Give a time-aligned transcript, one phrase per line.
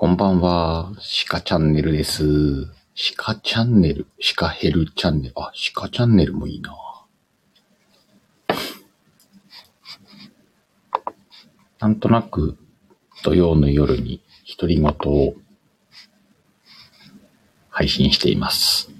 [0.00, 2.24] こんばんは、シカチャンネルです。
[2.94, 6.74] シカチャンネル、シカヘルチャンネル、あ、シカチャンネルもいいな。
[11.80, 12.56] なんとなく
[13.22, 14.22] 土曜の夜に
[14.58, 15.34] 独り言を
[17.68, 18.90] 配信しています。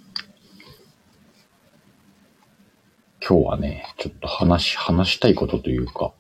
[3.27, 6.13] 今日はね、ちょっと話、話したいことというか、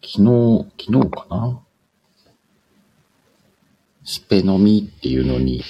[0.00, 1.60] 昨日、昨日かな？
[4.04, 5.62] スペ飲みっていうのに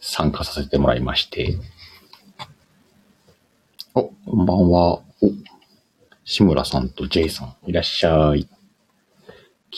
[0.00, 1.58] 参加させてもらいまして。
[3.94, 4.94] お、こんばんは。
[4.94, 5.04] お、
[6.24, 8.48] 志村さんと J さん、いらっしゃい。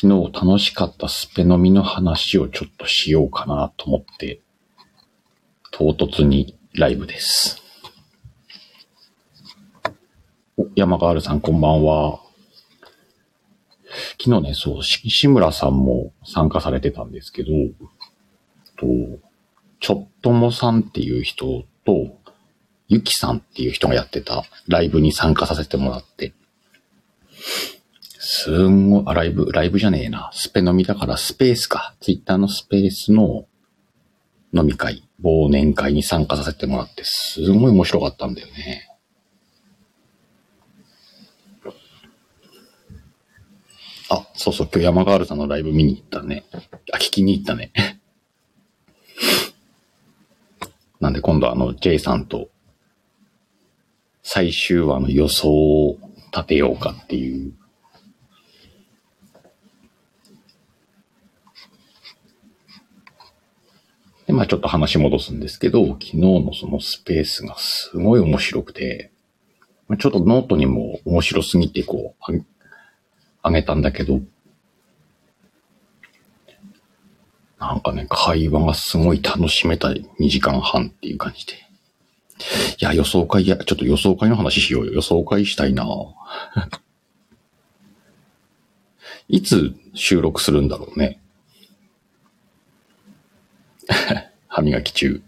[0.00, 4.40] 昨日楽しかったスペ飲みの話をちょっとしようかなと思って、
[5.72, 7.60] 唐突にライブです。
[10.56, 12.27] お、山川るさんこんばんは。
[14.20, 17.50] 昨日ね、そう、し志村さんも参加されてたんですけど、
[18.76, 18.86] と、
[19.80, 22.18] ちょっともさんっていう人と、
[22.88, 26.32] ゆきさんっていう人がやってたライブに参加させてもらって、
[28.18, 30.30] すんごい、あ、ライブ、ライブじゃねえな。
[30.32, 31.94] スペ飲みだからスペースか。
[32.00, 33.46] ツイッターのスペースの
[34.52, 38.87] 飲み会、忘年会に参加させてもらって、すごい面白かったんだよね。
[44.10, 46.44] あ、そうそう、今日山川るさんのライブ見に行ったね。
[46.92, 47.72] あ、聞きに行ったね。
[51.00, 52.48] なんで今度あの、J さんと
[54.22, 55.98] 最終話の予想を
[56.32, 57.52] 立てようかっていう。
[64.26, 69.12] で、まあちょっと話戻すんですけど、昨日のそのスペースがすごい面白くて、
[69.98, 72.44] ちょっとノートにも面白すぎてこう、
[73.42, 74.20] あげたんだけど、
[77.58, 81.54] なんかね、会話がすごい楽しめた2時間半っていう感じで。
[82.80, 84.92] いや、予想会、いや、ちょっと予想会の話しようよ。
[84.92, 85.84] 予想会したいな
[89.28, 91.20] いつ収録するんだろうね。
[94.46, 95.20] 歯磨き中。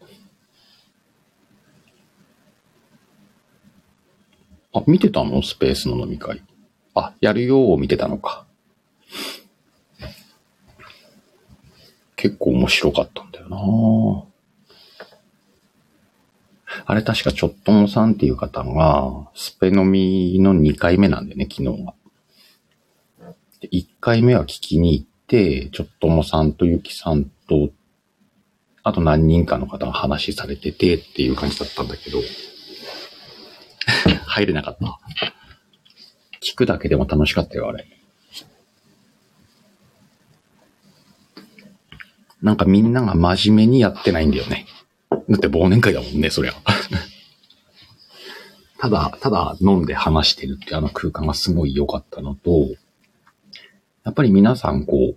[4.72, 5.42] あ、見てたの？
[5.42, 6.42] スペースの飲み会。
[6.94, 8.46] あ、やるよーを見てたのか。
[12.16, 13.56] 結構面白かったんだよな
[16.84, 21.94] あれ確かちょっともさんっていう方が、スペ飲みの2回目なんだよね、昨日が。
[23.60, 27.70] で1回目は聞きに行って、ちょっともさんとゆきさんと、
[28.82, 32.18] あと何人かの方が話されててっていう感じだったんだけど、
[34.26, 35.00] 入れなかった。
[36.40, 37.86] 聞くだけでも楽しかったよ、あれ。
[42.42, 44.66] なんかみんなが真面目にやってないんだよね。
[45.10, 46.54] だって忘年会だもんね、そりゃ。
[48.78, 52.68] ただ、ただ飲んで話してるってあの空間がすごい良かったのと、
[54.04, 55.16] やっぱり皆さんこう、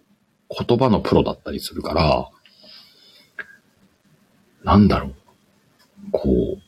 [0.65, 2.29] 言葉のプロだったりするから、
[4.63, 5.15] なんだろう。
[6.11, 6.61] こう、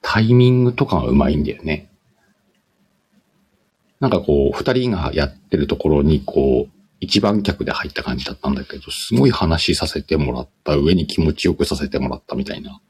[0.00, 1.88] タイミングとかがうまいんだよね。
[4.02, 12.80] なんかこう、二人がやってるところにこう、一番客で入った感じだったんだけど、すごい話させてもらった上に気持ちよくさせてもらったみたいな。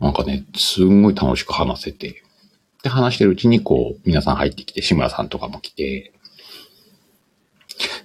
[0.00, 2.24] なんかね、すんごい楽しく話せて。
[2.82, 6.12] で、話してるうちにこう、皆さん入ってきて、志村さんとかも来て、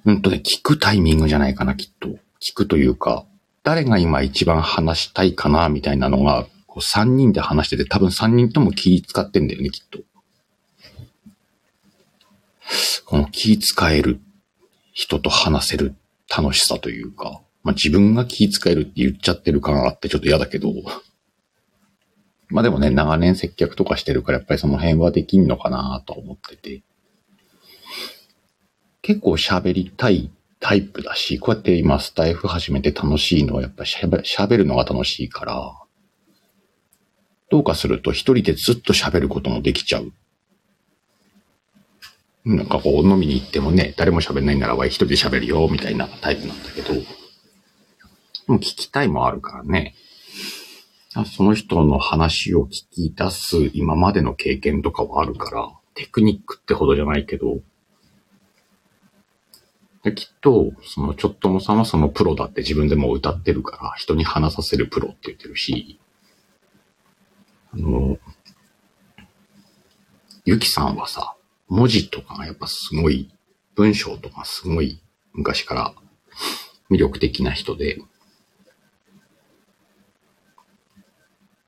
[0.06, 2.10] うんとね、聞くタイミングじゃないかな、きっと。
[2.39, 3.25] 聞くというか、
[3.63, 10.00] 誰が今一番話したいかな、みたいなのが、こう3人で話してて、多分3人とも気使ってんだよね、きっと。
[13.06, 14.22] この気使える
[14.94, 15.96] 人と話せる
[16.34, 20.72] 楽しさというか、まあ自分が気使えるって言っちゃってる感があってちょっと嫌だけど、
[22.48, 26.84] まあでもね、長年接客とかしてるからやっぱりその辺はできんのかなと思ってて、
[29.02, 30.32] 結構喋りたい
[30.62, 35.81] タイプだし、こうやって今スタイフ始めて楽しいのはやっぱり喋るのが楽しいから、
[37.51, 40.13] どうかすると一人でずっと喋ることもできちゃう。
[42.45, 47.01] なんかこう飲みに行ってもね、誰も喋んないならば一人で喋るよ、みたいなタイプなんだけど、で
[48.48, 49.95] も聞きたいもあるからね。
[51.25, 57.59] その人の話を聞き出す今までの経験とかはあるから、テクニックってほどじゃないけど、
[60.03, 66.00] できっと、そのちょっともさんはそのプロだって自分でも歌ってるから、人に話させるプロって言ってるし、
[67.74, 68.18] あの、
[70.44, 71.36] ゆきさんはさ、
[71.68, 73.30] 文字とかがやっぱすごい
[73.76, 75.02] 文章とかすごい
[75.34, 75.94] 昔から
[76.90, 78.00] 魅力的な人で、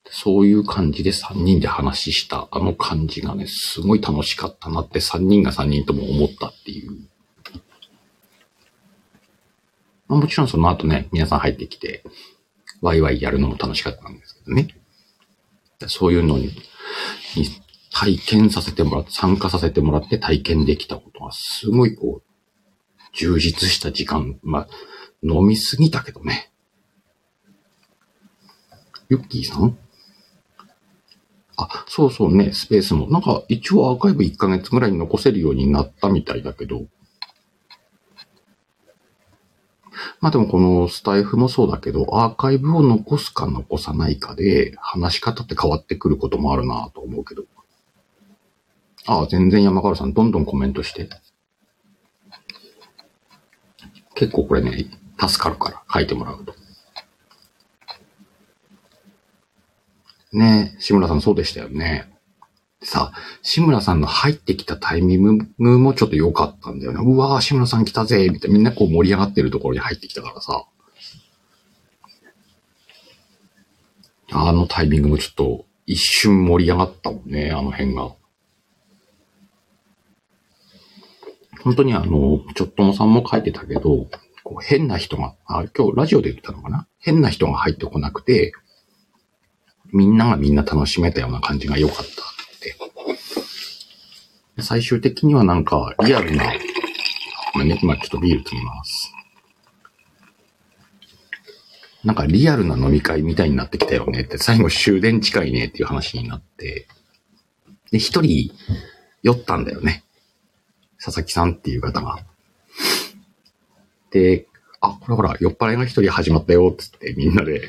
[0.06, 6.92] そういう感じで3人で話したあの感じがね、すごい楽しかったなって3人が3人とも思ったっていう。
[10.08, 12.04] まあ、もちろんその後ね、皆さん入ってきて、
[12.82, 14.68] ワイワイやるのも楽しかったんですけどね。
[15.90, 16.46] そういうのに、
[17.36, 17.48] に
[17.92, 22.30] 体験させてもらって、参加させてもらって体験できたことがすごいこう、
[23.14, 24.40] 充実した時間。
[24.42, 24.68] まあ、
[25.22, 26.52] 飲みすぎたけどね。
[29.10, 29.78] ユッキーさん？
[31.56, 33.08] あ、そうそうね、スペースも。
[33.10, 36.88] なんか一応アーカイブ1ヶ月ぐらいに残せるようになったみたいだけど。
[40.20, 47.44] まあでもこのスタイフもそうだけど、アーカイブを残すか残さないかで、話し方って変わってくることもあるなと思うけど。
[49.06, 51.10] ああ、全然山川さん、どんどんコメントして。
[54.16, 54.86] 結構これね、
[55.20, 56.56] 助かるから書いてもらうと。
[60.32, 62.13] ねえ志村さんそうでしたよね。
[62.84, 67.00] さあ、志村さんの入ってきたタイミングもちょっと良かったんだよね。
[67.02, 70.66] うわぁ、志村さん来たぜみたいな、みんなこう盛り上がってるところに入ってきたからさ。
[74.36, 78.12] あのタイミングもちょっと一瞬盛り上がったもんね、あの辺が。
[81.64, 84.08] 本当にあの、ちょっともさんも書いてたけど、
[84.44, 86.88] こう変な人が、あ、今日ラジオで言ったのかな？
[87.00, 88.52] 変な人が入ってこなくて、
[89.94, 92.33] みんながみんな楽しめたような感じが良かった。
[94.64, 96.52] 最終的にはなんかリアルな、
[97.54, 99.14] ごめんね、今ちょっとビール切ります。
[102.04, 106.88] なんかリアルな飲み会みたいになってきたよねって、最後終電近いねっていう話になって、
[107.92, 108.52] で、一人
[109.22, 110.04] 酔ったんだよね。
[111.04, 112.26] 佐々木さんっていう方が。
[114.12, 114.48] で、
[114.82, 117.62] あ、これほら、酔っ払いが一人始まったよ、つってみんなで、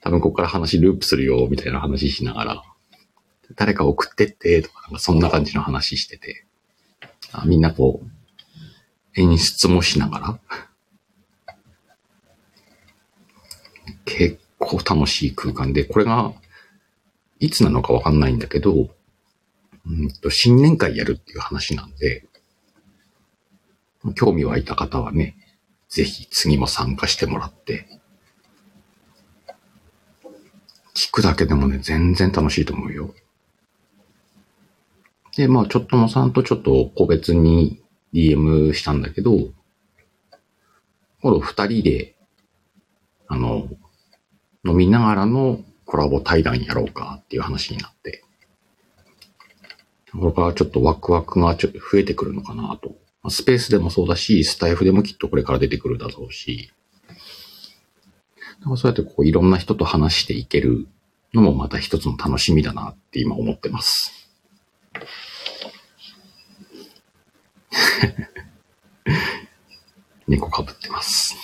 [0.00, 2.62] 多分ここから話ループするよ、みたいな話しながら、
[3.56, 6.44] 誰か送ってって、とか、なんかそんな感じの話してて、
[7.32, 10.40] あみんなこう、演出もしながら、
[14.04, 16.32] 結構楽しい空間で、これが、
[17.38, 18.88] いつなのかわかんないんだけど、
[19.86, 22.26] うんと、新年会やるっていう話なんで、
[24.14, 25.36] 興味湧いた方はね、
[25.88, 27.86] ぜひ次も参加してもらって、
[30.94, 33.14] 聞くだけでもね、全然楽しいと思うよ。
[35.36, 37.82] で、まあ、ちょっともさんとちょっと個別に
[38.12, 39.38] DM したんだけど、
[41.22, 42.14] 今度二人で、
[43.28, 43.68] あの、
[44.64, 48.22] 飲みながらのコラボ対談やろうかっていう話になって、
[50.12, 52.94] これからちょっとワクワクがちょっと増えてくるのかなと
[53.30, 56.72] スペースでもそうだし、スタイフでもきっとこれから出てくるだろうし、
[58.60, 60.88] だかそうやってこういろんな人と話していける
[61.32, 64.21] のもまた一つの楽しみだなって今思ってます。
[70.28, 71.36] 猫かぶってます。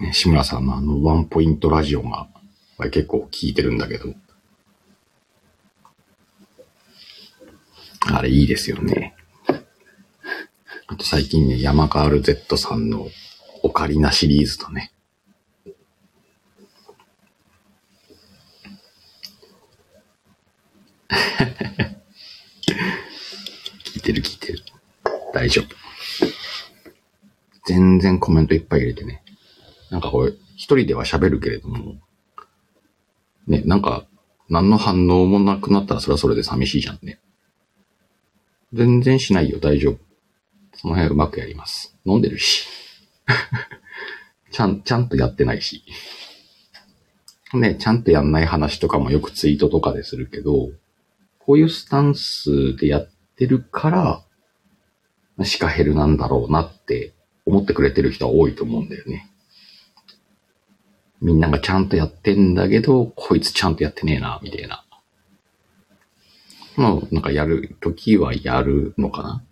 [0.00, 2.28] ね、志村さんのあのワンポイントラジオが
[2.90, 4.14] 結構聞いてるんだけど、
[8.00, 9.14] あれいいですよね。
[10.88, 13.08] あと最近ね、山カール Z さんの
[13.62, 14.92] オカリナシリーズとね。
[24.06, 24.60] てる聞いてる。
[25.34, 25.74] 大丈夫。
[27.66, 29.24] 全然コメントいっぱい入れてね。
[29.90, 31.96] なんかこれ、一人では喋るけれども、
[33.48, 34.06] ね、なんか、
[34.48, 37.18] 何の反応もなくなったらそれはそれで寂しいじゃんね。
[38.72, 39.98] 全然しないよ、大丈夫。
[40.74, 41.96] その辺うまくやります。
[42.04, 42.68] 飲んでるし。
[44.52, 45.82] ちゃん、ちゃんとやってないし。
[47.54, 50.70] ね、ちゃんとやんない話とかもよくツイートとかでするけど、
[51.38, 57.12] こういうスタンスでやってるから、シカヘルなんだろうなって
[57.44, 59.30] 思ってくれてる人は多いと思うんだよね。
[61.20, 64.84] みんながちゃんとやってんだけど、こいつちゃんとやってねえな、みたいな。
[66.76, 69.42] まあ、なんかやるときはやるのかな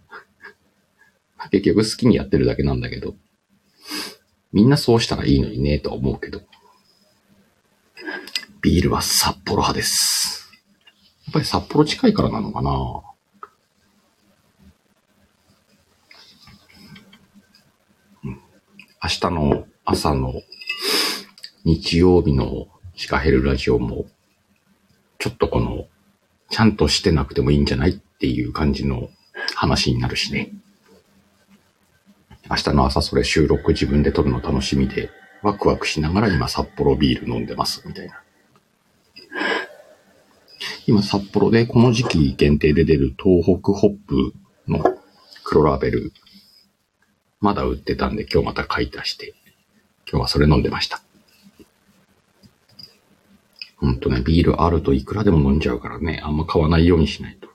[1.50, 3.14] 結局好きにやってるだけなんだけど、
[4.52, 6.42] みんなそうしたらいいのにね、とは思うけど。
[8.60, 10.50] ビールは札幌派です。
[11.26, 12.70] やっぱり札幌近いからなのかな
[19.04, 20.32] 明日の朝の
[21.62, 24.06] 日曜日のシカヘルラジオも、
[25.18, 25.84] ちょっとこの
[26.48, 29.10] ちゃんとしてなくてもいいんじゃないっていう感じの
[29.56, 30.52] 話になるしね。
[32.48, 35.10] 明日の朝それ収録自分で撮るの楽しみで、
[35.42, 38.22] ワクワクしながら今札幌ビール飲んでます、みたいな。
[40.86, 44.32] 今札幌でこの時期限定で出る東北ホップ
[44.66, 44.82] の
[45.42, 46.14] 黒ラベル、
[47.44, 49.34] まだ売ってたんで今日また買い足して、
[50.10, 51.02] 今日はそれ飲んでました。
[53.76, 57.48] ほんとね、ビールあるといくらでも飲んじゃうからね、あんま買わないようにしないと。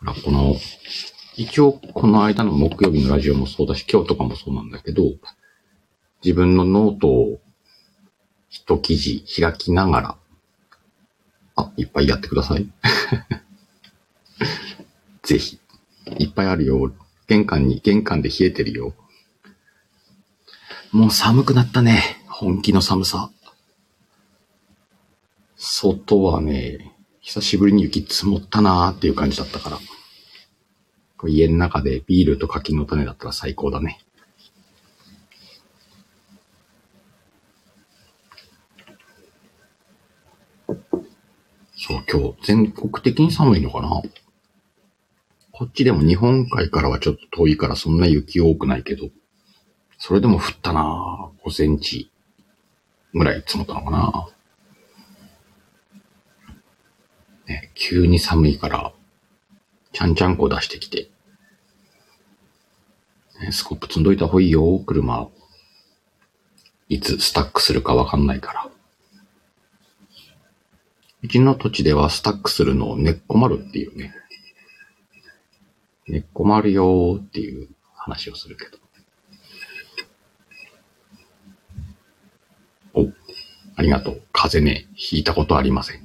[0.00, 0.56] ほらこの、
[1.36, 5.04] 一応この間の木曜日のラジオもそうだし、今日とかもそうなんだけど、
[6.24, 7.40] 自分のノートを
[8.48, 10.16] 一記事開きながら、
[11.54, 12.68] あ、いっぱいやってください。
[15.30, 15.60] ぜひ。
[16.18, 16.92] いっぱいあるよ。
[17.28, 18.94] 玄関に、玄関で冷えてるよ。
[20.90, 22.02] もう寒くなったね。
[22.26, 23.30] 本気の寒さ。
[25.56, 29.78] 外はね、久しぶりに雪積もったなーっていう感じだったから。
[31.28, 34.00] 家の中でビールと柿の種だったら最高だね。
[41.76, 44.02] そう、今日全国的に寒いのかな
[45.60, 49.10] こっちでも日本海からはちょっと遠いからそんな雪多くないけど、
[49.98, 52.10] それでも降ったなぁ5センチ
[53.12, 54.28] ぐらい積もったのかな
[57.46, 58.94] ね、急に寒いから、
[59.92, 61.10] ちゃんちゃんこ出してきて、
[63.42, 65.28] ね、スコップ積んどいた方がいいよ、車。
[66.88, 68.70] いつスタックするかわかんないから。
[71.22, 74.14] うちの土地ではスタックするのを根っこ丸っていうね。
[76.10, 78.78] 根っこ丸よーっていう話をするけど。
[82.94, 83.12] お、
[83.76, 84.22] ありがとう。
[84.32, 86.04] 風邪ね、引いたことありません。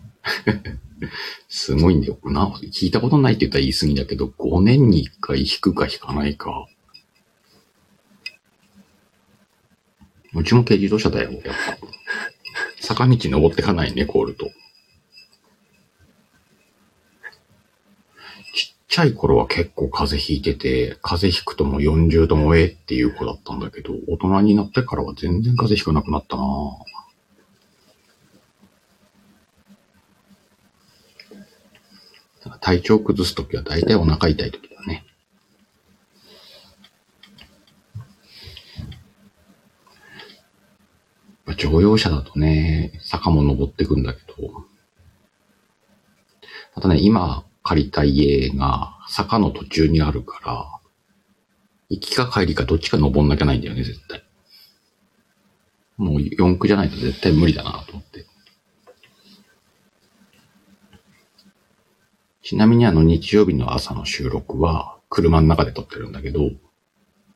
[1.49, 2.19] すごいんだよ。
[2.25, 6.67] な、聞いたことないって言ったら言い過ぎだけど、5年に1回引くか引かないか。
[10.35, 11.51] うちも軽自動車だよ、やっぱ。
[12.79, 14.51] 坂道登ってかないね、コールと。
[18.95, 26.47] ちゃい頃は結構風邪ひいてて、風邪ひくとも40度もえっていう子だったんだけど、大人になってからは全然風邪ひかなくなったな
[32.61, 35.05] 体調崩すときは大体お腹痛いときだね。
[41.57, 44.63] 乗用車だとね、坂も登ってくんだけど、
[46.75, 50.71] ただね、今、借りた家が坂の途中にあるから、
[51.89, 54.23] 行きか帰りかどっちか登んなきゃないんだよね、絶対。
[55.97, 58.27] もう四駆じゃないと絶対無理だなと思って。
[62.43, 66.51] ちなみにあの日曜日の朝の収録は車の中で撮ってるんだけど、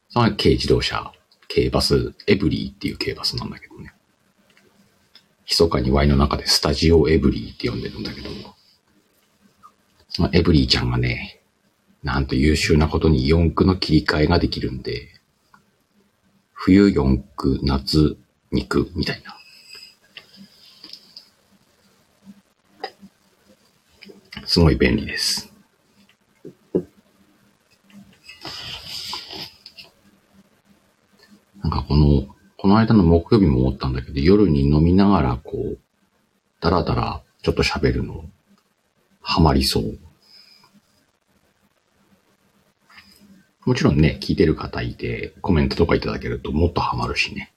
[0.10, 1.12] その軽自動車、
[1.52, 3.94] 軽バス、エブリーっていう軽バスなんだけどね。
[5.48, 8.30] 密かに Y の中でスタジオエブリーって呼んでるんだけど、
[10.10, 11.42] そのエブリーちゃんがね、
[12.04, 15.10] なんと優秀なことに四駆の切り替えができるんで、
[16.54, 18.18] 冬四駆、夏
[18.52, 19.36] 肉みたいな。
[24.46, 25.54] すごい便利です。
[31.62, 35.78] なんかこの、この間の木曜日も思ったんだけど、夜に飲みながらこう、
[36.62, 38.26] だらだらちょっと喋るの
[39.32, 40.00] ハマりそう。
[43.64, 47.54] もちろんね、聞いてる方いて、コメントとかいただけるともっとハマるしね。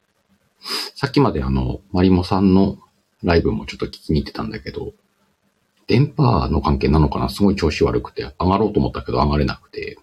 [0.94, 2.76] さっきまであの、マリモさんの
[3.22, 4.92] ライブもちょっと聞きに行ってたんだけど、
[5.86, 7.30] 電波の関係なのかな？
[7.30, 9.96] すごい調子悪くて、上がろうと思ったけど上がれなくて、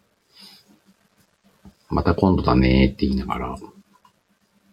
[1.88, 3.55] また今度だねーって言いながら、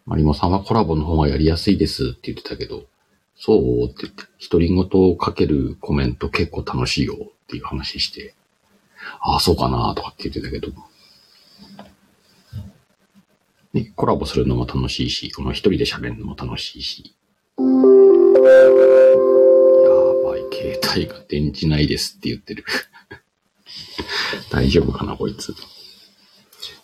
[0.07, 2.85] マリモさんはコラボの方がやりやすいですって言ってたけど、
[3.39, 7.17] そうって言って、独り言をかけるコメント結構楽しいよっ
[7.49, 8.35] ていう話して、
[9.21, 10.73] ああ、そうかなとかって言ってたけど、
[13.73, 17.15] ね、コラボするのも楽しいし、この一人で喋るのも楽しいし。
[17.59, 17.65] や
[20.25, 22.65] ばい、携帯が電池ないですって言ってる。
[24.51, 25.55] 大丈夫かな、こいつ。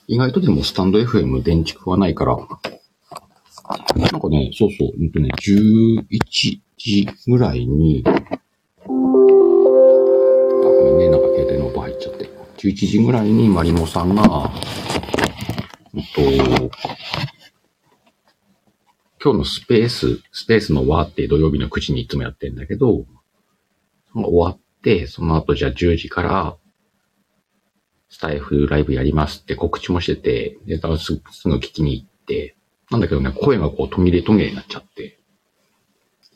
[0.07, 2.37] 意外とでもスタンド FM 電池食わないから、
[3.97, 8.13] なんかね、そうそう、うんとね、11時ぐらいに、あ、
[8.85, 8.93] ご
[10.85, 12.29] めんね、なんか携帯の音入っちゃって。
[12.59, 14.53] 11時ぐらいにマリモさんが、
[15.95, 16.21] えっと、
[19.23, 23.05] 今日のスペース、スペースの輪って土曜日の9時にいつもやってんだけど、
[24.15, 26.57] 終わっで、その後じゃあ10時から、
[28.11, 32.57] スタイフライブやりますって告知もしてて、で、だからすすぐ聞きに行って、
[32.93, 35.19] なんだけどね、声がこう途切れ途切れになっちゃって、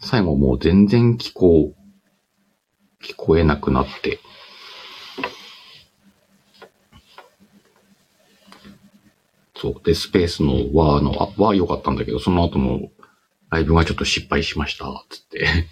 [0.01, 4.19] 最後もう全然聞こう、聞こえなくなって、
[9.55, 9.83] そう。
[9.85, 12.89] で、スペースのは、の、あは良かったんだけど、その後の
[13.51, 15.69] ライブがちょっと失敗しました、つって。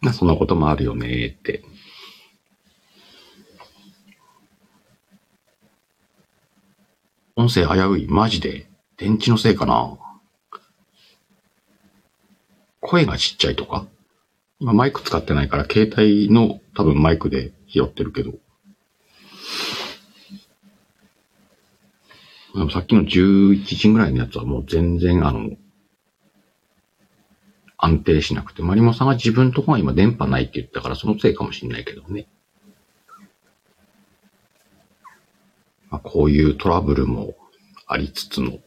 [0.00, 1.62] ま そんなこともあるよね、って。
[7.36, 8.69] 音声危うい、マジで？
[9.00, 9.96] 電池のせいかな？
[12.80, 13.86] 声がちっちゃいとか？
[14.58, 18.32] 今マイク使ってないから、携帯の多分マイクで拾ってるけど。
[22.54, 25.48] でもさっきの11時ぐらいのやつはもう全然あの、
[27.78, 32.26] 安定しなくて、マリモさんが自分とこが今電波ないって言ったからそのせいかもしれないけどね。
[35.88, 37.34] まあ、こういうトラブルも
[37.86, 38.58] ありつつの、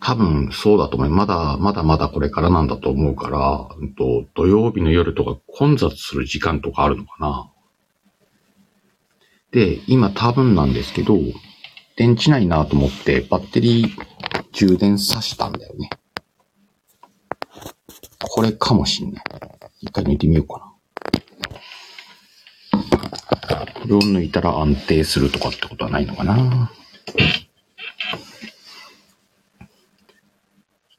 [0.00, 1.10] 多分そうだと思う。
[1.10, 7.50] まだ、まだまだこれからなんだと思うから、うんと、土曜日の夜とか混雑する時間とかあるのかな。
[9.52, 11.18] で、今多分なんですけど、
[11.96, 13.88] 電池ないなと思ってバッテリー
[14.52, 15.90] 充電さしたんだよね。
[18.22, 19.24] これかもしんない。
[19.82, 20.70] 一回抜いてみようかな。
[23.80, 26.70] これを抜いたら安定するとかってことはないのかな。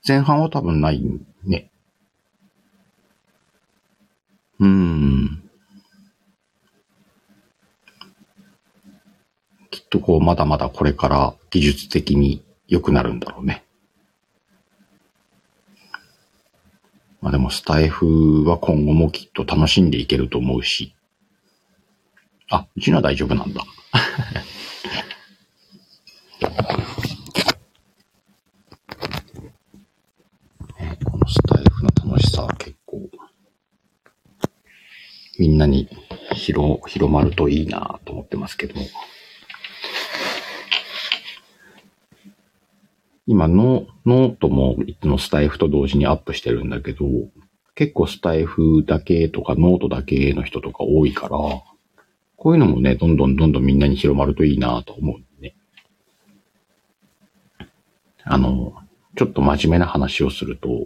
[0.08, 1.04] 前半は多分ない
[1.44, 1.70] ね。
[4.60, 5.44] うーん。
[9.70, 13.64] きっとこう、まだまだこれから技術的に良くなるんだろうね。
[17.22, 20.96] まあでもスタイフは今後もきっと楽しんでいけると思うし。
[22.50, 23.64] あ、うちのは大丈夫なんだ。
[30.80, 33.10] ねこのスタイフの楽しさは結構、
[35.42, 35.90] みんなに
[36.34, 38.86] 広、広まるといいなと思ってますけども。
[43.26, 47.08] 今のノートもいつもスタイフと同時にアップしてるんだけど、
[47.74, 51.38] 結構スタイフだけとかノートだけの人とか多いから、
[52.36, 55.56] こういうのもね、どんどんどんどんみんなに広まるといいなと思うね。
[58.26, 58.76] あの、
[59.18, 60.86] ちょっと真面目な話をすると、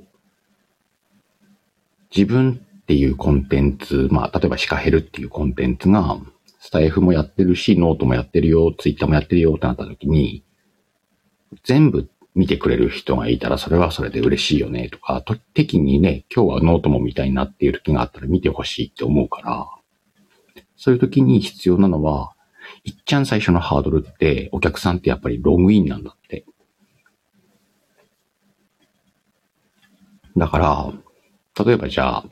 [2.16, 6.20] 自分っていうコンテンツ、まあ、例えばシカヘルっていうコンテンツが、
[6.60, 10.44] スタイフもやってるし、ノートもやってるよ、ツイッターもやってるよってなった時に、
[11.64, 19.68] 全部見てくれる人がいたらそれはそれで嬉しいよねとか、と適にね、今日はノートも見たいなっていう時があったら見てほしいって思うから、
[20.78, 22.36] そういう時に必要なのは、
[22.84, 26.46] いっちゃん最初のハードルって、お客さんってやっぱりログインなんだって。
[30.38, 30.94] だから、
[31.66, 32.26] 例えばじゃあ、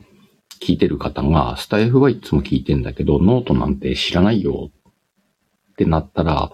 [0.64, 4.70] 聞いてる方が、スタイフはいつも聞いてんだけど、ノートなんて知らないよ
[5.72, 6.52] ってなったら、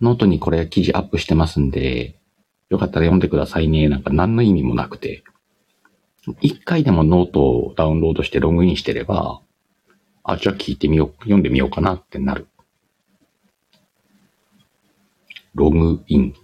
[0.00, 2.18] ノートにこれ記事アップしてますんで、
[2.70, 3.88] よかったら読んでくださいね。
[3.90, 5.24] なんか何の意味もなくて。
[6.40, 9.42] 一回でもノートをダウンロードしてログインしてれば、
[10.24, 12.46] あ、じゃあ聞いてみよう、読んでみようかなってなる。
[15.54, 16.34] ログイン。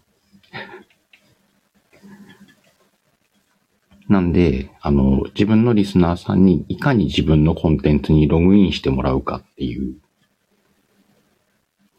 [4.08, 9.96] なんで、あの、自分のリスナーさんにいかに自分のコンテンツにログインしてもらうかっていう。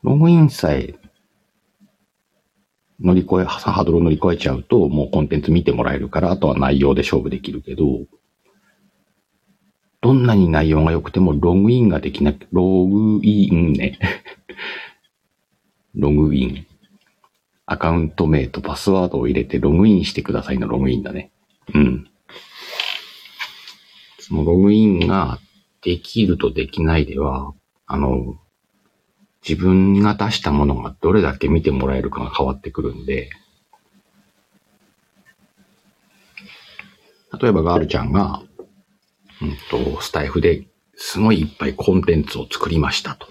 [0.04, 0.96] ログインさえ
[3.00, 7.86] 乗り越え、ハードルを乗り越えちゃうと、もうコンテンツ見てもらえるから、あとは内容で勝負できるけど、
[10.02, 14.00] どんなに内容が良くてもログインができなく、ログインね。
[15.96, 16.66] ログイン。
[17.66, 21.32] アカウント名とパスワードを入れてログインしてくださいのログインだね。
[21.74, 22.10] うん。
[24.20, 25.40] そのログインが
[25.82, 27.54] できるとできないでは、
[27.86, 28.38] あの、
[29.48, 33.30] 自分が出したものがどれだけ見てもらえるかが変わってくるんで、
[37.40, 38.42] 例えばガールちゃんが、
[39.42, 43.28] うんと、スタイフですごいいっぱいコンテンツを作りましたと。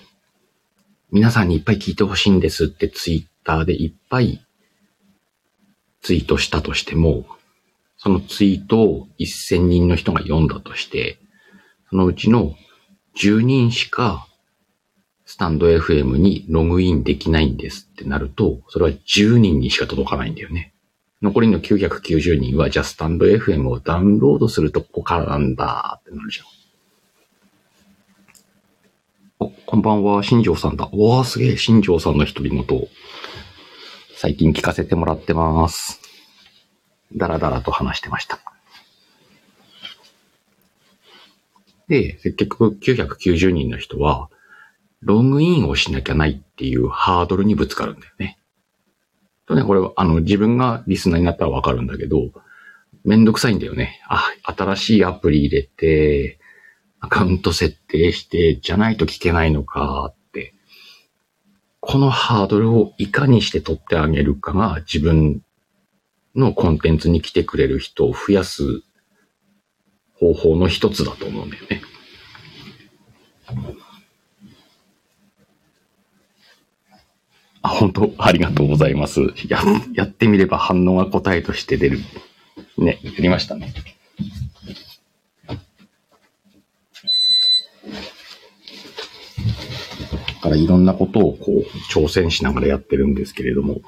[1.11, 4.45] 皆さんにいっぱい聞いてほしいんですってツイッターでいっぱい
[6.03, 7.27] ツイートしたとしても、
[8.07, 11.19] そのツイートを1000人の人が読んだとして、
[11.91, 12.55] そのうちの
[13.21, 14.29] 10人しか
[15.25, 20.73] スタンド FM にログインできないんですってなると、それは10人にしか届かないんだよね。
[21.21, 26.47] 残りの990人はじゃあスタンド FM をダウンロードするとこからなんだってなるじゃん。
[29.41, 30.89] お、こんばんは、新庄さんだ。
[30.93, 32.87] わあ、すげえ、新庄さんの一人のと、
[34.15, 36.06] 最近聞かせてもらってます。
[37.15, 38.41] だらだらと話してました。
[41.89, 44.29] で、結局990人の人は、
[45.03, 48.39] ログインをしなきゃないっていうハードルにぶつかるんだよね。
[49.47, 52.33] とね、これは、あの、自分がリスナーになったらわかるんだけど、
[53.05, 54.01] めんどくさいんだよね。
[54.09, 56.41] あ、新しいアプリ入れて、
[56.99, 60.55] アカウント設定して、じゃないと聞けないのかって。
[61.79, 65.41] このハードルをいかにして取ってあげるかが自分
[66.37, 68.83] のコンテンツに来てくれる人を増やす
[70.15, 71.83] 方法の一つだと思うんだよね。
[77.63, 78.15] あ、本当？
[78.19, 79.21] ありがとうございます。
[79.49, 79.61] や、
[79.93, 81.99] やってみれば反応が答えとして出る。
[82.79, 83.75] ね、やりましたね。
[85.49, 85.55] だ
[90.41, 93.81] からいろんなことをこう挑戦しながらやってるんですけれども。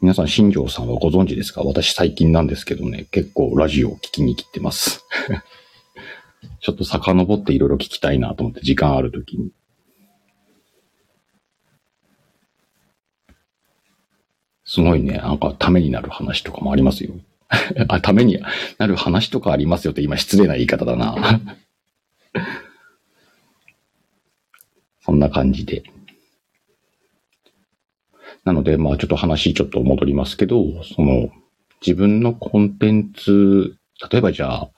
[0.00, 1.62] 皆さん、新庄さんはご存知ですか？
[1.62, 5.04] 私最近なんですけどね、結構ラジオを聞きに来てます。
[6.60, 9.50] ちょっと遡っていろいろ聞きたいなと思って、時間あるときに。
[14.64, 17.12] すごいね、なんかためになる話とかもありますよ。
[17.88, 18.38] あ、ために
[18.78, 21.40] なる話とかありますよって今失礼な言い方だな。
[25.00, 25.84] そんな感じで。
[28.46, 31.30] なので、まあちょっと話ちょっと戻りますけど、その
[31.84, 33.76] 自分のコンテンツ、
[34.10, 34.70] 例えばじゃあ、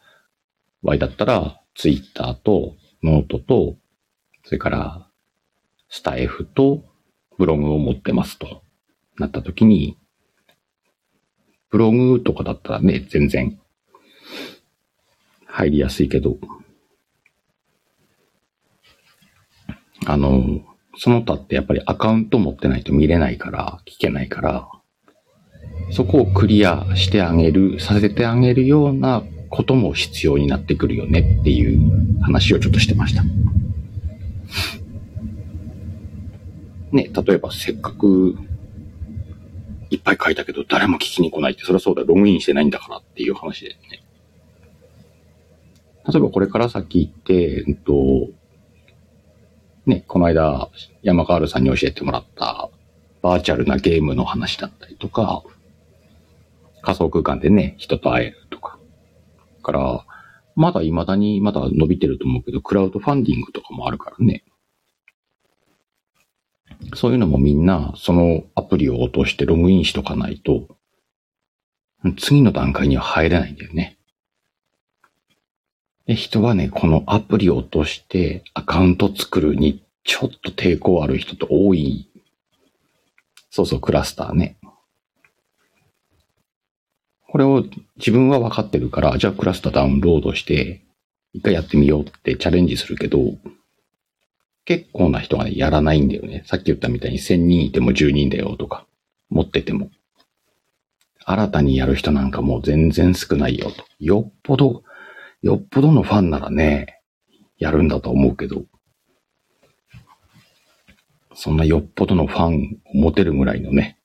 [0.83, 3.77] Y だったら、ツイッターと、ノートと、
[4.45, 5.11] それから、
[5.91, 6.83] スタイフと、
[7.37, 8.63] ブログを持ってますと、
[9.19, 9.99] なった時に、
[11.69, 13.61] ブログとかだったらね、全然、
[15.45, 16.39] 入りやすいけど、
[20.07, 20.63] あの、
[20.99, 24.69] その他ってやっぱりアカウント持ってないと見れないから、聞けないから、
[25.91, 33.23] そこをクリアしてあげる、させてあげるようなことも必要になってくるよねっていう話をちょっとしてました。
[36.93, 38.37] ね、例えばせっかく
[39.91, 43.77] いっぱい書いたけど誰も聞きに来ないって、そりゃそうだ、ログインしてないんだからっていう話でね。
[46.07, 48.29] 例えばこれから先行って、えっと、
[49.89, 50.69] ね、この間
[51.03, 52.69] 山川さんに教えてもらった
[53.23, 55.43] バーチャルなゲームの話だったりとか、
[56.83, 58.79] 仮想空間でね、人と会えるとか。
[59.63, 60.05] から、
[60.55, 64.45] まだ未だにまだ伸びてると思うけど、クラウドファンディングとかもあるからね。
[66.95, 70.69] そういうのもみんな、そのアプリを落としてログインしとかないと、
[72.17, 73.98] 次の段階には入れないんだよね。
[76.09, 82.09] で、人はね、このアプリを落としてアカウント作るにちょっと抵抗ある人と多い。
[83.51, 84.57] そうそう、クラスターね。
[87.29, 87.63] これを
[87.99, 90.81] 自分は分かってるから、じゃあクラスターダウンロードして、
[91.35, 93.19] 一回やってみようってチャレンジするけど、
[94.65, 96.43] 結構な人がねやらないんだよね。
[96.47, 98.87] さっき言ったみたいに1000人いても10人だよとか、
[99.29, 99.91] 持ってても。
[101.27, 103.85] 新たにやる人なんかもう全然少ないよと。
[104.01, 104.85] よっぽど、
[105.43, 107.01] よっぽどのファンならね、
[107.59, 108.65] やるんだと思うけど、
[111.35, 113.99] そんなよっぽどのファンを持てるぐらいのね、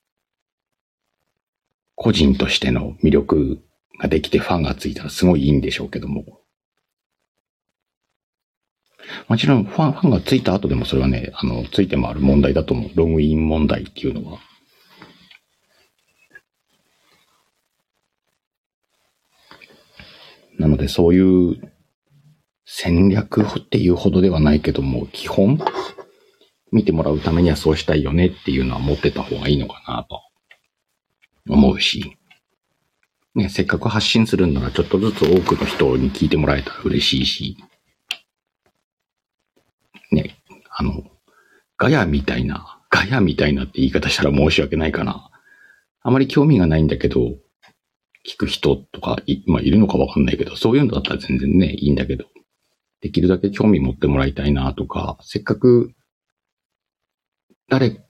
[1.95, 3.59] 個人としての魅力
[3.99, 6.25] ができてファンがついたらすごいいいんでしょうけども。
[9.27, 12.91] もちろんファン、ファンがついた後でもそれはね、あの、ついて回る問題だと思う。
[12.93, 14.39] ログイン問題っていうのは。
[20.63, 21.57] なのでそういう
[22.63, 25.59] 戦略っていうほどではないけども、基本
[26.71, 30.21] 見てもらうためにはそうしたいよねっていうのは持ってた方がいいのかなと。
[31.49, 32.15] 思うし、
[33.35, 37.57] ね、せっかく発信するんならちょっとずつ多くの人に聞いてもらえたら嬉しいし、
[40.13, 40.37] ね、
[40.69, 41.03] あの、
[41.77, 45.29] ガヤみたいな、ガヤみたいなって言い方したら申し訳ないかな。
[46.03, 47.35] あまり興味がないんだけど、
[48.25, 52.25] 聞く人とかい、まあ、いるのかわかんないけど、そういうのだったら全然ね、いいんだけど、
[53.01, 55.93] できるだけ興味持ってもらいたいなとか、せっかく
[57.69, 58.01] 誰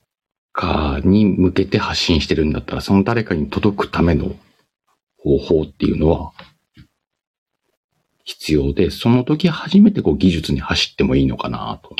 [0.51, 4.35] かに向けて発信してるんだったら、その誰かに届くための
[5.17, 6.31] 方法っていうのは
[8.23, 11.95] 必要で、その時初めてこう技術に走ってもいいのかなと。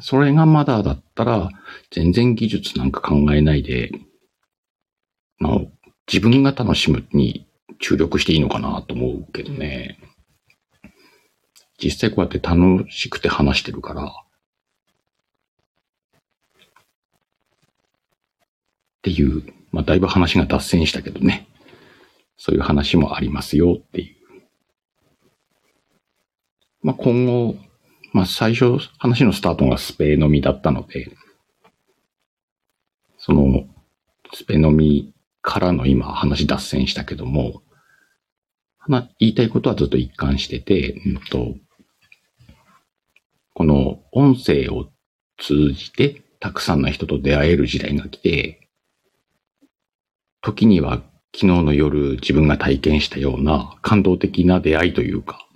[0.00, 1.50] それがまだだったら、
[1.90, 3.92] 全然技術なんか考えないで、
[5.40, 5.66] の
[6.12, 7.46] 自分が楽しむに
[7.78, 9.98] 注力していいのかなと思うけどね。
[11.82, 14.06] 実際こうやって楽しくて話してるから、っ
[19.02, 21.46] ていう、まあだいぶ話が脱線したけどね。
[22.36, 24.16] そういう話もありますよっていう。
[26.82, 27.54] まあ今後、
[28.12, 31.10] まあ最初話のスタートがスペ飲みだったので、
[33.16, 33.64] その
[34.34, 37.62] スペ飲みからの今話脱線したけども、
[39.18, 41.54] 言いたいことはずっと一貫してて、うんと、
[43.54, 44.88] この音声を
[45.38, 48.68] 通じてたくさんの人と出会える時代が来て、
[50.42, 51.02] 時には
[51.34, 55.46] 昨日の夜自分が体験したような感動的な出会いというか、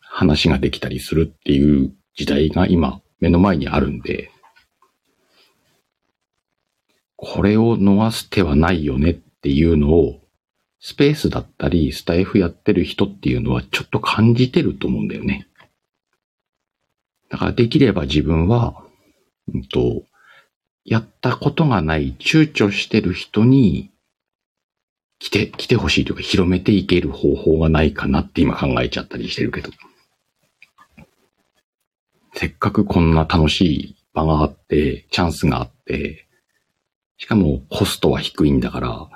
[0.00, 4.30] 話ができたりするっていう時代が今目の前にあるんで、
[7.24, 10.20] これを逃す手はないよねっていうのを、
[10.78, 15.48] スペースだったり、スタイフやってる人っていうのはちょっと感じてると思うんだよね。
[17.30, 18.84] だからできれば自分は、
[19.52, 20.04] うんと、
[20.84, 23.90] やったことがない躊躇してる人に
[25.18, 29.70] 来て、来てほしいというか広めていける方法がないかなって今考えちゃったりしてるけど。
[32.34, 36.23] せっかくこんな楽しい場があって、チャンスがあって、
[37.16, 39.08] しかもコストは低いんだから、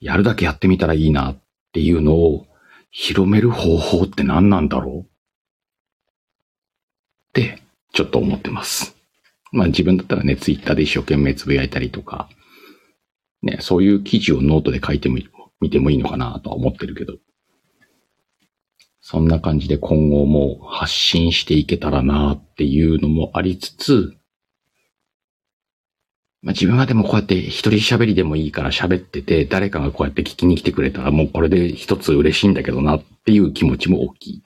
[0.00, 1.36] やるだけやってみたらいいなっ
[1.72, 2.46] ていうのを
[2.90, 5.00] 広める方法って何なんだろう？
[5.00, 5.06] っ
[7.32, 8.96] てちょっと思ってます。
[9.52, 12.28] まあ自分だったらね、ツイッターで一生懸命つぶやいたりとか、
[13.42, 15.18] ね、そういう記事をノートで書いても
[15.60, 17.14] 見てもいいのかなとは思ってるけど。
[19.02, 24.16] そんな感じで今後も発信していけたらなっていうのもありつつ、
[26.42, 34.42] まあ、自分はでもこうやって一人喋りでもいいから喋ってて、誰かがこうやって聞きに来てくれたらもうこれで一つ嬉しいんだけどなっていう気持ちも大きい。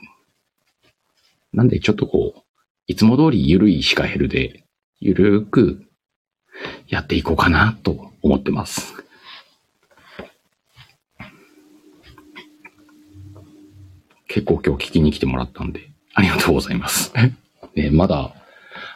[1.52, 2.40] なんでちょっとこう、
[2.88, 4.64] いつも通りゆるいシカヘルで、
[4.98, 5.84] ゆるく
[6.88, 8.94] やっていこうかなと思ってます。
[14.26, 17.12] 結構今日聞きに来てもらったんで、ありがとうございます。
[17.76, 18.34] ね、まだ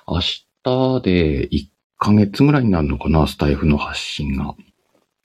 [0.09, 4.55] 明日で1ヶ月ぐらいになるのかな、スタイフの発信が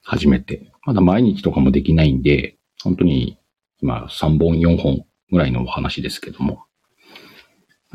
[0.02, 0.72] 始めて。
[0.86, 3.38] まだ毎日とかもできないんで、本当に
[3.82, 6.66] 今3本4本ぐらいのお話ですけども。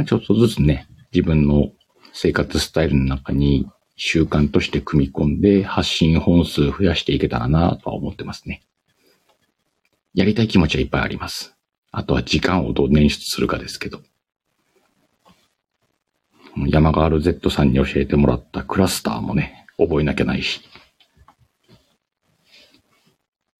[0.07, 1.73] ちょっとずつね、自分の
[2.13, 8.63] 生活スタイルの中に習慣として組み込んで発信本数増やしていけたらなとは思ってますね。
[10.15, 11.57] やりたい気持ちはいっぱいあります。
[11.91, 14.03] あとは時間をどう捻出するかですけど。
[16.57, 20.61] 山川 RZ さんに教えてもらったクラスターもね、覚えなきゃないし。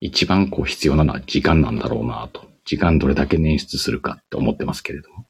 [0.01, 2.49] 一番こう必要なのは時間なんだろうなと。
[2.65, 5.25] 時間どれだけ捻出するかって思ってますけれども。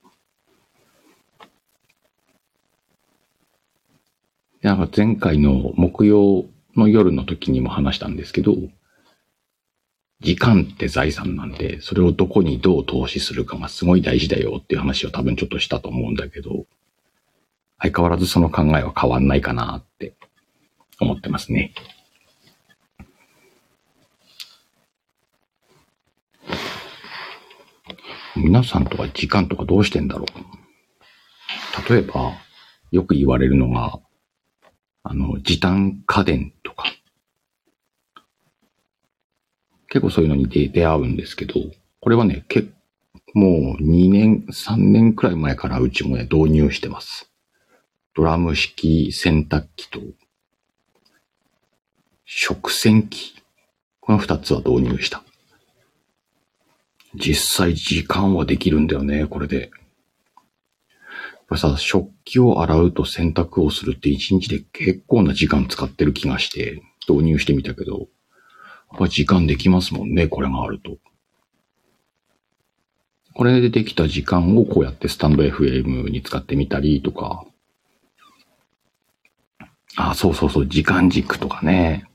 [4.62, 6.46] なんか前回の木曜
[6.76, 8.56] の夜の時にも話したんですけど、
[10.22, 16.66] 時間って財産なんで、それをどこにどう投資するかがすごい大事だよっていう話を多分ちょっとしたと思うんだけど、
[17.80, 20.16] 相変わらずその考えは変わんないかなって
[21.00, 21.74] 思ってますね。
[28.36, 31.94] 皆さんとか時間とかどうしてんだろう？
[31.94, 32.34] 例えば、
[32.92, 34.00] よく言われるのが、
[35.04, 36.86] あの、時短家電とか。
[39.88, 41.56] 結構そういうのに出会うんですけど、
[42.00, 42.74] これはね、結
[43.34, 47.29] もう2年、3年くらい前からうちもね、導入してます。
[48.16, 50.00] ドラム式洗濯機と、
[52.26, 53.36] 食洗機。
[54.00, 55.24] この二つは導入した。
[57.16, 59.62] 実際時間はできるんだよね、これで。
[59.62, 59.72] やっ
[61.48, 68.00] ぱさ、食器を洗うと洗濯をするって一日で結構な時間使ってる気がして導入してみたけど、
[68.92, 70.98] やっぱ時間できますもんね、これがあると。
[73.34, 77.46] これでできた時間をこうやってスタンド FM に使ってみたりとか、
[80.00, 82.06] あ、そうそうそう、時間軸とかね。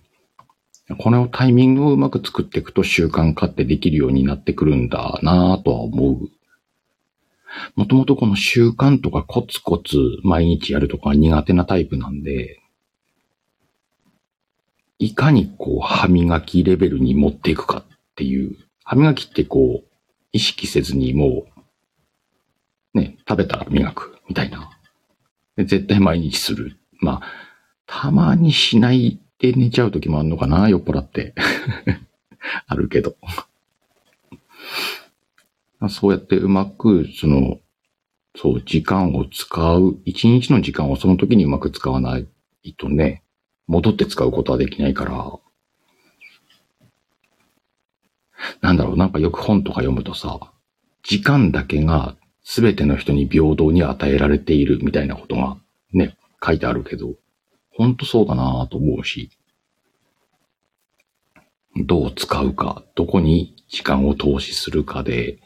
[0.99, 6.29] このタイミングをうまく作っていくと習慣化ってできるようになってくるんだなぁとは思う。
[7.77, 12.61] もともとこの習慣とかコツコツ毎日やるとか苦手なタイプなんで、
[14.99, 17.85] いかにこう歯磨きレベルに持っていくかっ
[18.16, 19.88] ていう、歯磨きってこう
[20.33, 21.44] 意識せずにも
[22.94, 24.70] うね、食べたら磨くみたいな
[25.59, 26.79] 絶対毎日する。
[27.01, 27.43] まあ、
[27.87, 31.35] たまにしないで寝ちゃう時もあるのかな、酔っ払って。
[32.66, 33.16] あるけど。
[35.88, 37.61] そうやってうまく、その、
[38.37, 42.27] そう、時間を使う、一日の時間をその時にうまく使わない
[42.77, 43.23] とね、
[43.66, 45.38] 戻って使うことはできないから、
[48.61, 50.40] なんだろう、なんかよく本とか読むとさ、
[51.03, 55.57] 時間だけが全ての人に平等に与えられているみたいなことが
[55.92, 57.14] ね、書いてあるけど、
[57.76, 59.30] ほんとそうだなぁと思うし、
[61.76, 65.40] どう使うか、どこに時間を投資するかで、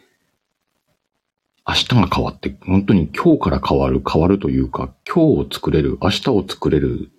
[1.67, 7.11] 明日が変わって、本当に今日から変わる、変わるというか、今日を作れる、明日を作れる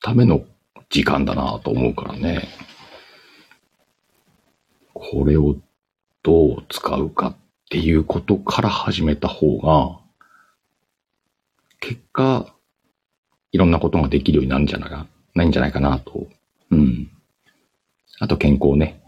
[0.00, 0.44] ための
[0.88, 2.48] 時間だなと思うからね。
[4.92, 5.56] これを
[6.22, 7.36] どう使うかっ
[7.70, 9.98] ていうことから始めた方が、
[11.80, 12.54] 結果、
[13.52, 16.26] いろんなことができるようになるんじゃないかないんじゃないかなと。
[16.70, 17.10] うん。
[18.18, 19.02] あと健康ね。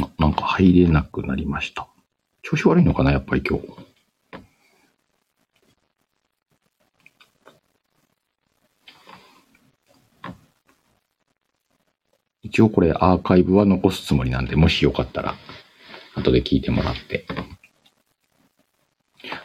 [0.00, 1.88] あなんか入れなくなりました。
[2.42, 3.66] 調子悪いのかなやっぱり今日。
[12.42, 15.36] 一応これアーカイブは残すつもりなんで、もしよかったら、
[16.14, 17.24] 後で聞いてもらって。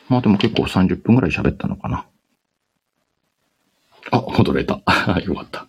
[0.09, 2.05] まあでも結構30分ぐらい喋ったのかな。
[4.11, 4.81] あ、戻れた。
[5.25, 5.67] よかった。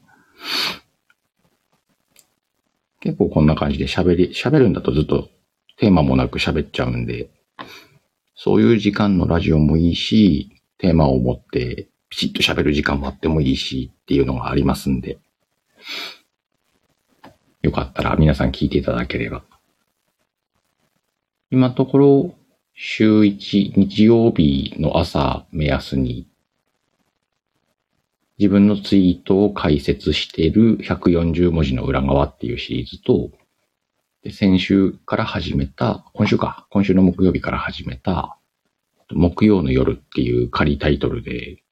[3.01, 5.29] 結構こんな感じで喋り、喋るんだとずっと
[5.77, 7.31] テーマもなく喋っちゃうんで、
[8.35, 15.19] そういう時間のラジオもいいし、テーマを持ってピチッと喋る時間もあってもいいしっていうのがありますんで、
[17.63, 19.43] よかったら皆さん聞いていただければ。
[21.51, 22.35] 今のところ、
[22.81, 26.29] 週1、日曜日の朝目安に、
[28.39, 33.33] 自分のツイートを解説している140文字の裏側っていうシリーズと、
[34.23, 38.39] で先週から始めた、今週か、今週の木曜日から始めた、
[39.11, 41.65] 木曜の夜っていう仮タイトルで、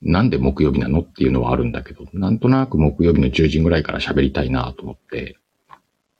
[0.00, 5.36] なんで木曜日なのっていうのはあるんだけど、なんとなく木曜日の10時ぐらいから喋りたいなと思って、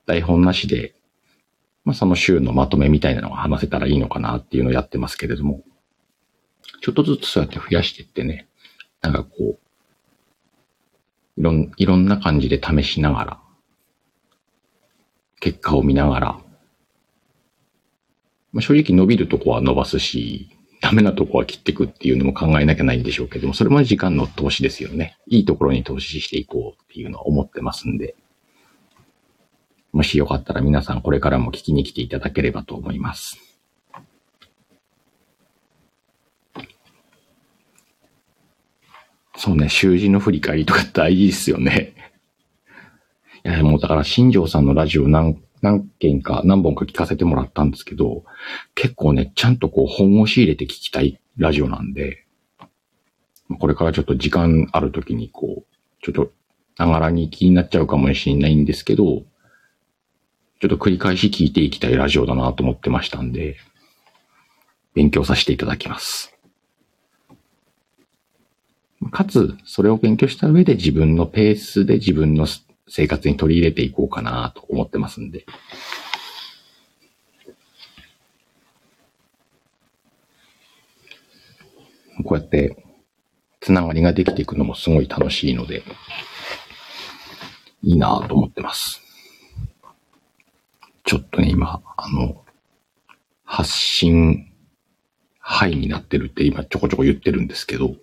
[0.05, 0.93] 台本なしで、
[1.85, 5.63] まあその週のまとめみたいなのが話せたらいいのかなっていうのをやってますけれども、
[6.81, 8.47] ちょっとずつそうやって増やしていってね、
[9.01, 9.59] なんかこう、
[11.37, 13.39] いろん、いろんな感じで試しながら、
[15.39, 16.39] 結果を見ながら、
[18.51, 20.49] まあ、正直伸びるとこは伸ばすし、
[20.81, 25.17] ダメなとこは切っていくっていうのも考えなきゃないんでしょうけども、それも時間の投資ですよね。
[25.27, 28.15] いいところに投資していこうっていうのは思ってますんで、
[29.95, 33.37] もしよかったら皆さんこれからも聞きに来ていただければと思います。
[39.37, 41.95] そうね、習字の振り返りとか大事ですよね。
[43.45, 48.25] いや、もうだから新庄さんのラジオ何、何件か何本か聞かせてもらったんですけど、
[48.73, 52.25] 結構ね、ちゃんとこう本を仕入れて聞きたいラジオなんで、
[53.61, 56.33] これからちょっと時間ある時にこう、ちょっと、
[56.77, 59.23] ながらに気になっちゃうかもしれないんですけど、
[60.65, 63.57] ちょっと繰り返し聞いていきたいラジオだなと思ってましたんで、
[64.95, 66.33] 勉強させていただきます。
[69.11, 72.47] かつ、それを勉強した上で自分のペースで自分の
[72.87, 75.45] 生活に取り入れていこうかなと思ってますんで。
[82.23, 82.83] こうやって、
[83.59, 85.83] つながりができていくのもすごい楽しいので、
[87.83, 89.04] いいなと思ってます。
[91.05, 92.43] ちょっとね、今、あの、
[93.43, 94.51] 発信、
[95.39, 97.95] ハイになってるって今ちょこちょこ言ってるんですけど、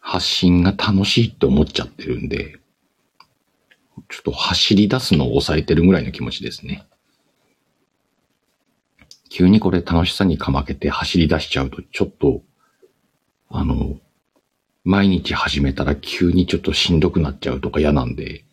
[0.00, 2.58] 発信が楽しいって思っちゃってるんで、
[4.08, 6.84] ちょっと走り出すのを抑えてるぐらいの気持ちですね。
[9.30, 12.42] 急にこれ楽しさにかまけて走り出しちゃうと、ちょっと、
[13.50, 14.00] あの、
[14.82, 18.44] 毎日始めたら急にちょっとしんどくなっちゃうとか嫌なんで、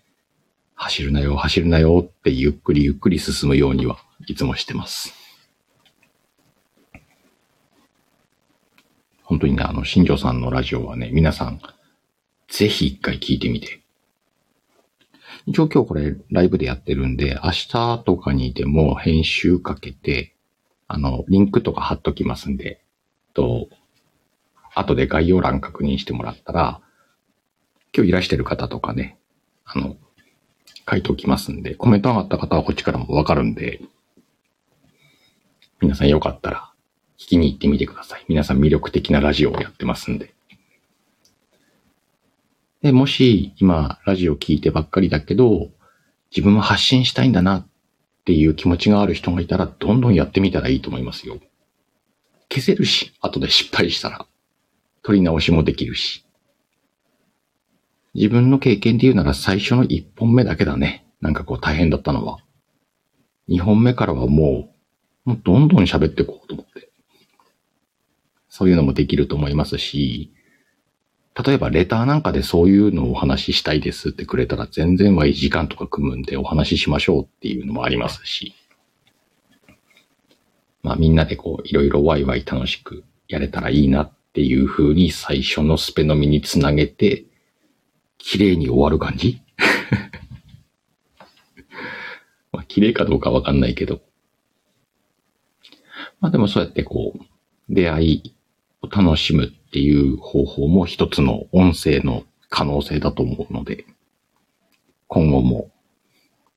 [0.76, 3.98] 走るなよ、走るなよってゆっくりゆっくり進むようには
[4.28, 5.14] いつもしてます。
[9.24, 11.60] 本当にね、あの、新庄さんのラジオはね、皆さん、
[12.48, 13.82] ぜひ一回聞いてみて。
[15.48, 20.36] 一応今日これライブでやってるんで、明日とかにでも編集かけて、
[20.88, 22.82] あの、リンクとか貼っときますんで、
[23.34, 23.70] と、
[24.76, 26.82] 後で概要欄確認してもらったら、
[27.96, 29.18] 今日いらしてる方とかね、
[29.64, 29.98] あの、
[30.90, 33.82] 書いておきますんで、コメント上がった方はこっちからもわかるんで、
[35.82, 36.72] 皆さんよかったら
[37.18, 38.26] 聞きに行ってみてください。
[38.28, 40.34] 皆さん魅力的なラジオをやってますんで。
[42.82, 45.70] で、もし今ラジオ聞いてばっかりだけど、
[46.30, 47.68] 自分も発信したいんだなっ
[48.26, 51.40] ていう気持ちがある人がいたら、どんどんやってみたらいいと思いますよ。
[52.52, 54.26] 消せるし、後で失敗したら、
[55.02, 56.25] 取り直しもできるし。
[58.16, 61.06] 自分の経験で言うなら最初の一本目だけだね。
[61.20, 62.40] なんかこう大変だったのは。
[63.48, 64.70] 二本目からはも
[65.26, 66.90] う、もうどんどん喋っていこうと思って。
[68.48, 70.32] そういうのもできると思いますし、
[71.44, 78.56] 例えばレターなんかでそういうのをお話ししたいですってくれたら全然は1時間とか組むんでお話ししましょうっていうのもありますし、
[80.82, 87.26] まあみんなでこういろいろワイワイ楽しくやれたらいいなっていう風に最初のスペ飲みにつなげて、
[88.26, 89.40] 綺麗に終わる感じ？
[92.52, 94.02] まあ綺麗かどうかわかんないけど。
[96.20, 97.20] まあでもそうやってこう、
[97.70, 98.36] 出会い
[98.82, 103.86] を楽しむっていう方法も一つの音声の可能性だと思うので、
[105.08, 105.70] 今後も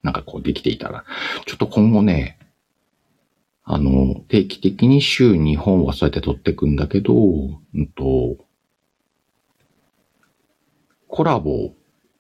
[0.03, 1.05] なんかこうできていたら、
[1.45, 2.39] ちょっと今後ね、
[3.65, 8.48] あの、定期的に週2本はそうやって撮っていくんだけど、うんと、
[11.09, 11.75] コラボを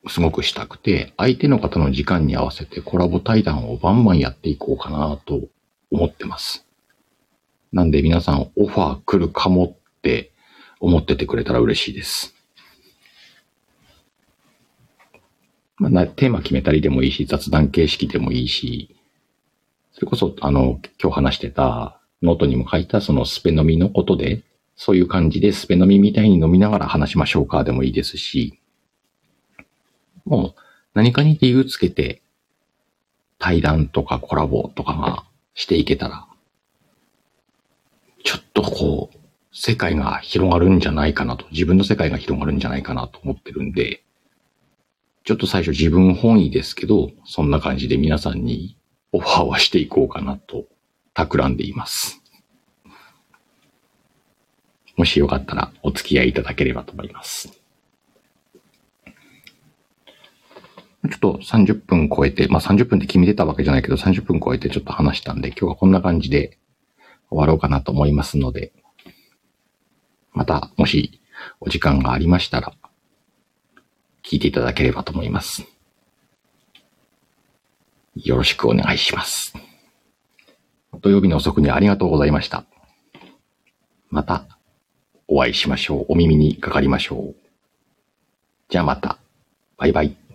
[0.08, 5.42] すごくしたくて、相手の方の時間に合わせてコラボ対談をバンバンやっていこうかなと
[5.90, 6.66] 思ってます。
[7.72, 10.32] なんで皆さんオファー来るかもって
[10.80, 12.34] 思っててくれたら嬉しいです。
[15.76, 18.96] まあ、テーマ決めたりでもいいし、雑談形式でもいいし、
[19.92, 24.42] それこそ、あの、今日話してた、ノートにも書いたそのスペ飲みのことで、
[24.74, 28.58] そういう感じでスペ飲みみたいに飲みながら話しましょうかでもいいですし、
[30.28, 30.54] もう
[30.94, 32.20] 何かに理由つけて
[33.38, 35.24] 対談とかコラボとかが
[35.54, 36.26] していけたら、
[38.24, 39.18] ちょっとこう、
[39.52, 44.02] 世界が広がるんじゃないかなと、自分の世界が広がるんじゃないかなと思ってるんで、
[45.24, 48.76] ちょっと最初自分本位ですけど、そんな感じで皆さんに
[49.12, 50.66] オファーはしていこうかなと、
[51.14, 52.20] 企んでいます。
[54.96, 57.62] もしよかったらお付き合いいただければと思います。
[61.04, 66.58] ちょっと30分超えて、まあ30分で決めてたわけじゃないけど30分超えてちょっと話したんで、今日はこんな感じで
[67.30, 68.72] 終わろうかなと思いますので、
[70.32, 71.20] また、もし
[71.60, 72.72] お時間がありましたら、
[74.24, 75.64] 聞いていただければと思います。
[78.16, 79.54] よろしくお願いします。
[81.00, 82.64] 土曜日の遅くにありがとうございました。
[84.10, 84.44] また、
[85.28, 86.06] お会いしましょう。
[86.08, 87.36] お耳にかかりましょう。
[88.68, 89.18] じゃあまた。
[89.76, 90.27] バイバイ。